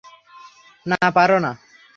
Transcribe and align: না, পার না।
না, 0.85 0.97
পার 1.11 1.29
না। 1.41 1.51